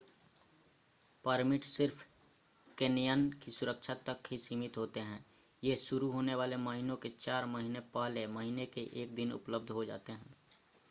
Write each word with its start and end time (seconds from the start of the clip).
permit 1.25 1.63
सिर्फ 1.63 2.05
canyon 2.77 3.29
की 3.43 3.51
सुरक्षा 3.51 3.93
तक 4.07 4.29
ही 4.31 4.37
सीमित 4.37 4.77
होते 4.77 4.99
हैं 4.99 5.25
ये 5.63 5.75
शुरू 5.75 6.09
होने 6.11 6.35
वाले 6.35 6.57
महीने 6.57 6.95
से 7.03 7.09
चार 7.09 7.45
महीने 7.45 7.79
पहले 7.93 8.25
महीने 8.27 8.65
के 8.65 8.81
1 9.03 9.13
दिन 9.15 9.31
उपलब्ध 9.31 9.69
हो 9.69 9.85
जाते 9.85 10.11
हैं 10.11 10.35